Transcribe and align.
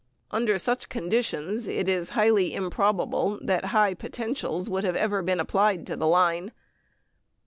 Under 0.31 0.57
such 0.57 0.89
conditions, 0.89 1.67
it 1.67 1.87
is 1.87 2.09
highly 2.17 2.55
improbable 2.55 3.37
that 3.43 3.65
high 3.65 3.93
potentials 3.93 4.67
would 4.67 4.83
have 4.83 4.95
ever 4.95 5.21
been 5.21 5.39
applied 5.39 5.85
to 5.85 5.95
the 5.95 6.07
line. 6.07 6.51